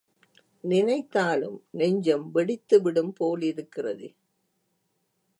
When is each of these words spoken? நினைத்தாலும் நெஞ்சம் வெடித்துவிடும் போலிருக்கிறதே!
நினைத்தாலும் 0.63 1.57
நெஞ்சம் 1.73 2.25
வெடித்துவிடும் 2.35 3.11
போலிருக்கிறதே! 3.19 4.09